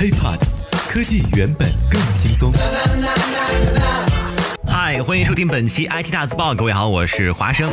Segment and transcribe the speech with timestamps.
[0.00, 0.38] HiPod，
[0.88, 2.50] 科技原本更轻松。
[4.66, 6.54] 嗨，欢迎收听本期 IT 大字报。
[6.54, 7.70] 各位好，我是华生。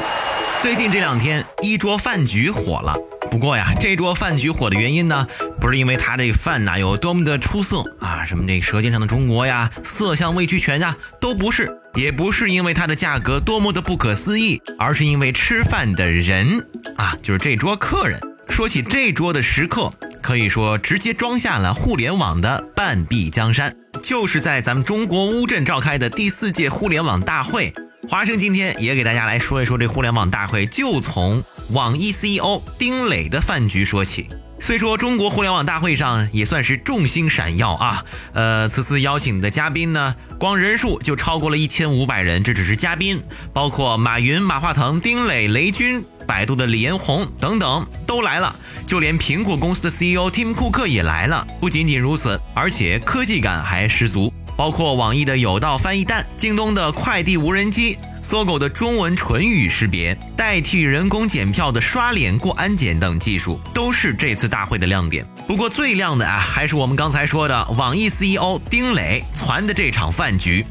[0.61, 2.97] 最近这两天，一桌饭局火了。
[3.31, 5.25] 不过呀，这桌饭局火的原因呢，
[5.61, 16.67] 不是因为他这饭呐有多么的出色啊，什么这《舌尖上的中国》呀，色香味俱全呀，都不是，也不是因为它的价格多么的不可思议，而是因为吃饭的人
[16.97, 18.19] 啊，就是这桌客人。
[18.49, 23.75] 说起这桌的食客，可以说直接装下了互联网的半壁江山。
[24.01, 27.73] 就是在咱们中国乌镇召开的第四届互联网大会，
[28.09, 34.27] 华生今天也给大家来说一说这互联网大会，就从网易 CEO 丁磊的饭局说起。
[34.59, 43.21] 虽说中国互联网大会上也算是众星闪耀啊，呃，此次邀请的嘉宾呢，光人数就超过了一千五百人，这只是嘉宾，
[43.53, 46.03] 包括马云、马化腾、丁磊、雷军。
[46.27, 48.53] 百度的李彦宏等等都来了，
[48.85, 51.47] 就连苹果公司的 CEO 蒂姆·库克也来了。
[51.59, 65.25] 不仅仅如此，而且科技感还十足，包括网易的有道翻译蛋、京东的快递无人机、搜狗的中文唇语识别，代替人工检票的刷脸过安检等技术，都是这次大会的亮点。
[65.47, 70.65] 不过最亮的啊，还是我们刚才说的网易 CEO 丁磊传的这场饭局。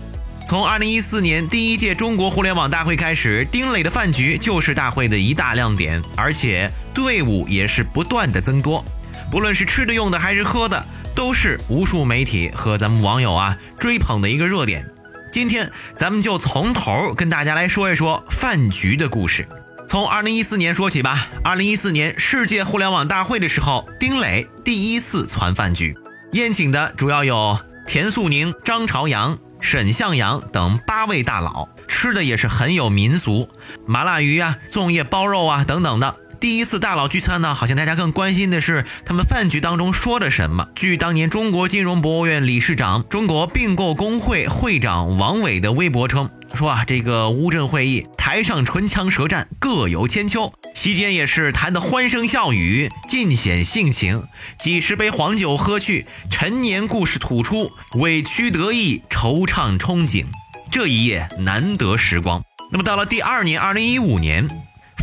[0.47, 8.85] 从二零一四年第一届中国互联网大会开始，丁磊的饭局就是大会的一大亮点，而且队伍也是不断的增多，
[9.29, 10.87] 不论是吃的、用的还是喝的，
[11.17, 14.89] 都是无数媒体和咱们网友啊追捧的一个热点。
[15.33, 19.49] 今天咱们就从头跟大家来说一说饭局的故事，
[19.89, 21.27] 从二零一四年说起吧。
[21.43, 25.99] 二零一四年世界互联网大会的时候，丁磊第一次传饭局，
[26.35, 29.37] 宴请的主要有田素宁、张朝阳。
[29.67, 33.49] 沈向阳等八位大佬吃的也是很有民俗，
[33.85, 36.15] 麻辣鱼啊、粽叶包肉啊等等的。
[36.39, 40.69] 第一次大佬聚餐呢，好像大家更关心的是他们饭局当中说的什么。
[40.77, 46.31] 据当年中国金融博物院理事长、中国并购工会会长王伟的微博称。
[46.55, 54.25] 说啊，这个乌镇会议台上唇枪舌战，各有千秋，席间也是谈得欢声笑语，尽显性情。
[54.59, 60.25] 几十杯黄酒喝去，陈年故事吐出，委屈得意，惆怅憧憬，
[60.73, 62.43] 这一夜难得时光。
[62.73, 64.49] 那么到了第二年，二零一五年，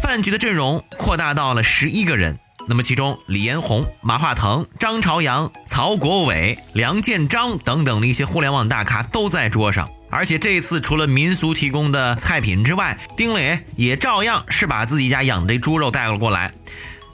[0.02, 2.38] 饭局的阵容扩大到了十一个人。
[2.68, 9.90] 那么其中，李彦宏、马化腾、张朝阳、曹国伟、梁建章等等的一些互联网大咖都在桌上。
[10.10, 16.54] 而且这一次除了民俗提供的菜品之外，丁磊也照样是把自己家养的猪肉带了过来。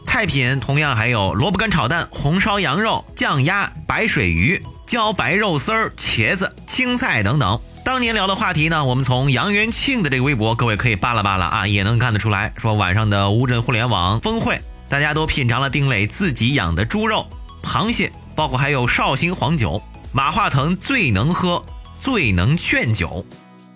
[0.06, 7.60] 菜品同样还有萝卜干炒蛋、红烧羊肉、酱鸭、白水鱼、茭白肉丝儿、茄子、青菜等等。
[7.86, 12.54] 当年聊的话题呢，我们从杨元庆的这个微博，各位可以扒拉扒拉啊，也能看得出来。
[12.58, 17.30] 说晚上的乌镇互联网峰会，大家都品尝了丁磊自己养的猪肉、
[17.64, 19.82] 螃蟹，包括还有绍兴黄酒。
[20.12, 21.64] 马化腾最能喝。
[22.02, 23.26] 最能劝酒，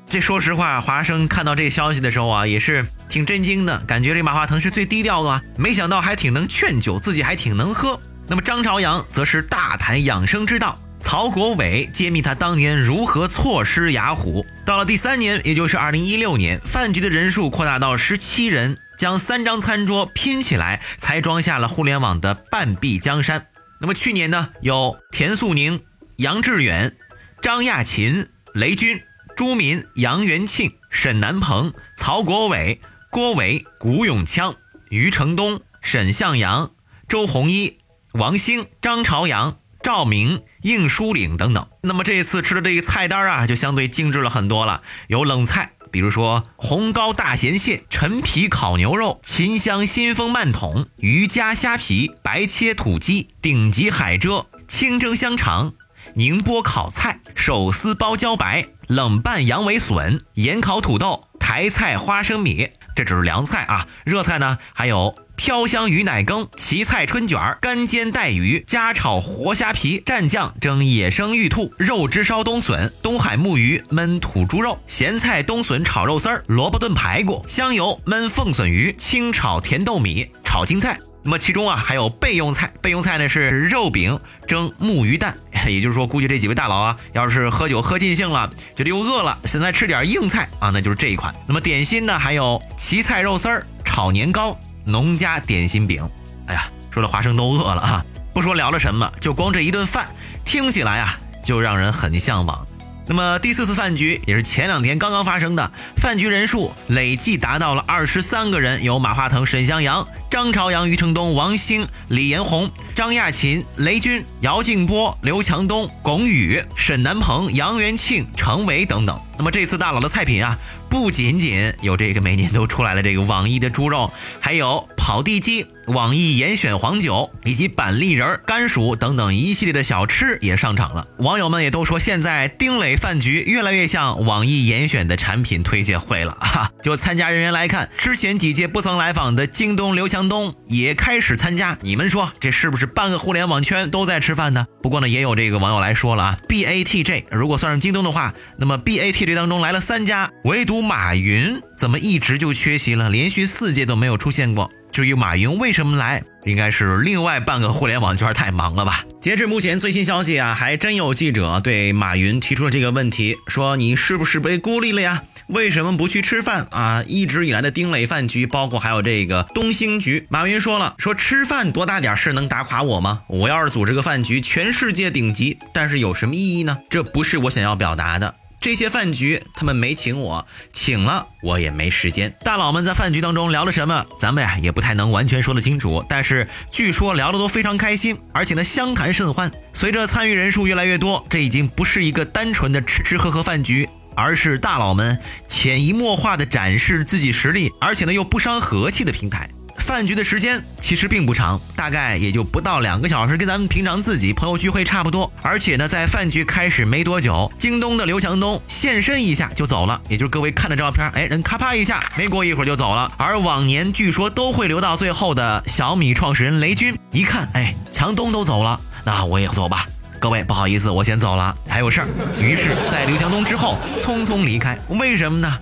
[0.08, 8.00] 这说实话，华生看到这消息的时候啊，也是挺震惊的，感觉这马化腾是最低调的啊，没想到还挺能劝酒，自己还挺能喝。
[8.26, 14.46] 那么张朝阳则是大谈养生之道，曹国伟揭秘他当年如何错失雅虎。
[14.66, 23.48] 到了第三年，也就是二零一六年，饭局的人数扩大到十七人，将三张餐桌拼起来，才装下了互联网的半壁江山。
[23.82, 25.84] 那么去年呢，有田素宁、
[26.16, 26.96] 杨致远。
[27.42, 29.04] 张亚勤、雷军、
[29.36, 34.56] 朱民、杨元庆、沈南鹏、曹国伟、郭伟、古永锵、
[34.90, 36.72] 余承东、沈向阳、
[37.10, 37.80] 周鸿祎、
[38.14, 41.68] 王兴、张朝阳、赵明、应书岭等等。
[41.82, 44.82] 那么这一次吃的这个菜单啊，就相对精致了很多了。
[45.08, 55.74] 有冷菜，比如说红膏大咸蟹、陈皮烤牛肉、秦香新风慢桶、鱼夹虾皮、白切土鸡、顶级海蜇、清蒸香肠。
[56.16, 63.88] 宁波烤菜、手撕包茭白、冷拌羊尾笋、盐烤土豆、台菜花生米，这只是凉菜啊。
[64.04, 65.16] 热菜呢，还有
[65.46, 80.98] 飘香鱼奶羹、荠菜春卷、干煎带鱼、家炒活虾皮、蘸酱蒸野生玉兔、肉汁烧冬笋、东海木鱼焖土猪肉、咸菜冬笋炒肉丝儿、萝卜炖排骨、香油焖凤笋鱼、清炒甜豆米、炒青菜。
[81.24, 84.18] 那么其中啊还有备用菜，备用菜呢是肉饼
[84.48, 85.36] 蒸木鱼蛋，
[85.68, 91.36] 也就是说，估计这几位大佬啊，要是喝酒喝尽兴了，觉得又饿了，现在吃点硬菜啊，那就是这一款。
[91.46, 96.08] 那么点心呢还有荠菜肉丝儿、炒年糕、农家点心饼。
[96.48, 98.06] 哎呀，说的华生都饿了啊！
[98.34, 100.08] 不说聊了什么，就光这一顿饭，
[100.44, 102.68] 听起来啊就让人很向往。
[103.06, 119.22] 那么第四次饭局也是前两天刚刚发生的，饭局人数累计达到了二十三个人，有马化腾、沈向阳、张朝阳、余承东、王兴、李彦宏、张亚勤、雷军、姚劲波、刘强东、龚宇、沈南鹏、杨元庆、程维等等。
[119.38, 120.58] 那么这次大佬的菜品啊，
[120.90, 131.08] 不仅仅有这个每年都出来的这个网易的猪肉，还有跑地鸡、网易严选黄酒以及板栗仁、甘薯等等一系列的小吃也上场了。
[131.18, 136.72] 网友们也都说，现在丁磊饭局越来越像网易严选的产品推介会了 哈。
[136.84, 141.78] 就参加人员来看，之前几届不曾来访的京东刘强东也开始参加。
[141.82, 144.68] 你们说这是不是半个互联网圈都在吃饭呢？
[144.82, 154.72] 不过呢，也有这个网友来说了啊，BATJ 如果算上京东的话，那么 BAT 这当中来了三家，唯独马云怎么一直就缺席了，连续四届都没有出现过。
[154.92, 159.04] 至于马云为什么来，应该是另外半个互联网圈太忙了吧。
[159.20, 165.24] 截至目前最新消息啊，还真有记者对马云提出了这个问题，说你是不是被孤立了呀？
[165.48, 167.04] 为什么不去吃饭啊？
[167.08, 173.24] 一直以来的丁磊饭局，包括还有这个东兴局，马云说了，说吃饭多大点事能打垮我吗？
[173.28, 176.78] 我要是组织个饭局，全世界顶级，但是有什么意义呢？
[176.88, 178.36] 这不是我想要表达的。
[178.64, 182.34] 这些饭局他们没请我，请了我也没时间。
[182.46, 186.06] 大佬们在饭局当中聊了什么，咱们呀也不太能完全说得清楚。
[186.08, 189.52] 但是据说聊得都非常开心，而且呢相谈甚欢。
[189.74, 193.90] 随着参与人数越来越多，这已经不是一个单纯的吃吃喝喝饭局。
[194.16, 195.20] 而是大佬们
[195.50, 199.50] 潜移默化的展示自己实力，而且呢又不伤和气的平台。
[199.94, 205.32] 饭局的时间其实并不长，大概也就不到两个小时，跟咱们平常自己朋友聚会差不多。
[205.44, 213.12] 而且呢，在饭局开始没多久，京东的刘强东现身一下就走了，也就是各位看的照片，哎，人咔啪一下，没过一会儿就走了。
[213.18, 219.86] 而往年据说都会留到最后的小米创始人雷军，一看，哎，强东都走了，那我也走吧。
[220.18, 222.08] 各位不好意思，我先走了，还有事儿。
[222.42, 224.76] 于是，在刘强东之后匆匆离开。
[224.88, 225.60] 为什么呢？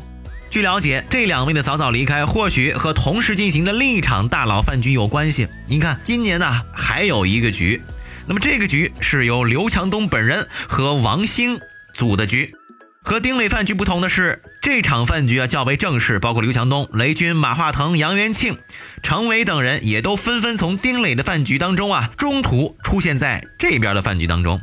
[0.51, 5.47] 据了解，这两位的早早离开，或许和同时进行的另一场大佬饭局有关系。
[5.65, 7.81] 您看，今年呢还有一个局，
[8.27, 11.57] 那么这个局是由刘强东本人和王兴
[11.93, 12.53] 组的局。
[13.01, 18.57] 和丁磊饭局不同的是，这场饭局啊较为正式，包括刘强东、雷军、马化腾、杨元庆、
[19.01, 24.59] 程伟等人也都纷纷从丁磊的饭局当中啊中途出现在这边的饭局当中。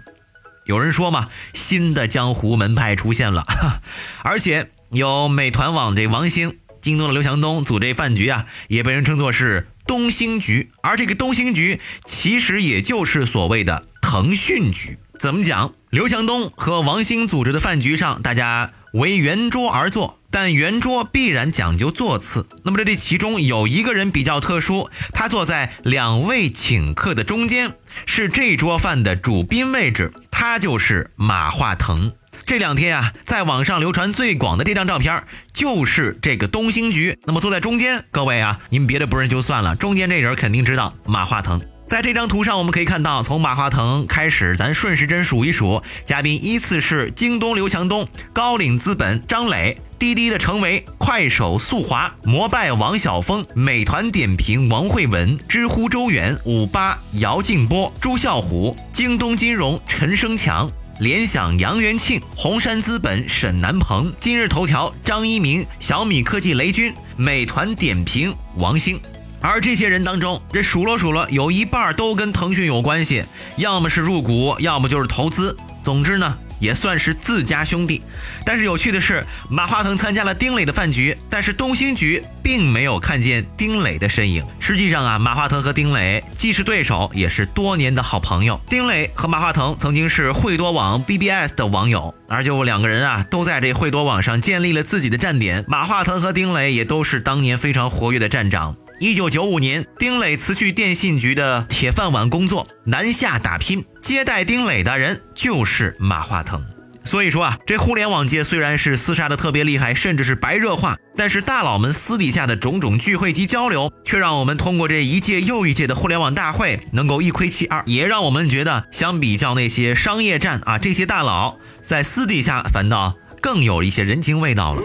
[0.66, 3.46] 有人说嘛，新的江湖门派出现了，
[4.22, 14.98] 而且有美团网这王兴、京东的刘强东组这饭局啊，也被人称作是东兴局，而这个东兴局其实也就是所谓的腾讯局。
[15.18, 15.74] 怎么讲？
[15.90, 22.46] 刘强东和王兴组织的饭局上，大家围圆桌而坐，但圆桌必然讲究座次。
[22.62, 27.72] 那么这这其中有一个人比较特殊，他坐在两位请客的中间，
[28.06, 32.12] 是这桌饭的主宾位置，他就是马化腾。
[32.48, 35.22] 这两天啊，在网上流传最广的这张照片，
[35.52, 37.18] 就是这个东兴局。
[37.26, 41.60] 那么坐在中间，各位啊，你们别的不认就算了，中间这人肯定知道马化腾。
[41.86, 69.00] 在这张图上，我们可以看到，从马化腾开始，咱顺时针数一数，嘉宾依次是京东刘强东、高瓴资本张磊、滴滴的程维、快手速滑、摩拜王晓峰、美团点评王慧文、知乎周远、五八姚劲波、朱啸虎、京东金融陈生强、联想杨元庆、红杉资本沈南鹏、今日头条张一鸣、小米科技雷军、美团点评王兴。
[69.40, 73.22] 而这些人当中，这数落数落，有一半都跟腾讯有关系，
[73.56, 75.56] 要么是入股，要么就是投资。
[75.84, 78.02] 总之呢，也算是自家兄弟。
[78.44, 84.44] 但是有趣的是，马化腾参加了丁磊的饭局，但是东兴局并没有看见丁磊的身影。
[84.60, 88.60] 实际上啊，马化腾和丁磊既是对手，也是多年的好朋友。
[88.68, 95.64] 丁磊和马化腾曾经是惠多网 BBS 的网友，而就两个人啊，都在这惠多网上建立了自己的站点。
[95.68, 98.76] 马化腾和丁磊也都是当年非常活跃的站长。
[99.00, 103.84] 一九九五年，丁磊辞去电信局的铁饭碗工作，南下打拼。
[104.02, 106.64] 接待丁磊的人就是马化腾。
[107.04, 124.82] 所以说啊，这互联网界虽然是厮杀的特别厉害，甚至是白热化，但是大佬们私底下的种种聚会及交流，却让我们通过这一届又一届的互联网大会，能够一窥其二，也让我们觉得，相比较那些商业战啊，这些大佬在私底下反倒更有一些人情味道了。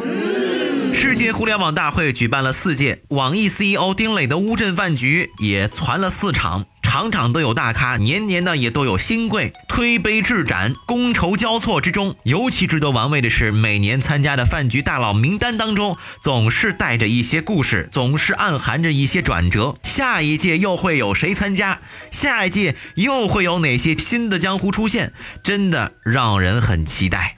[0.93, 12.15] 世界互联网大会举办了四届，网易 CEO 丁磊的乌镇饭局也攒了四场，场场都有大咖，年年呢也都有新贵推杯置盏，觥筹交错之中。
[12.23, 19.75] 尤其值得玩味的是，每年参加的饭局大佬名单当中，总是带着一些故事，总是暗含着一些转折。
[19.83, 21.79] 下一届又会有谁参加？
[22.11, 25.11] 下一届又会有哪些新的江湖出现？
[25.43, 27.37] 真的让人很期待。